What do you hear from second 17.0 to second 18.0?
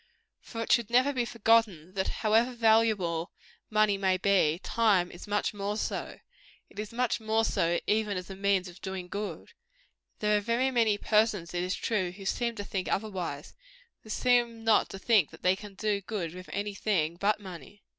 but money.